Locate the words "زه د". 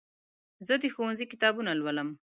0.67-0.83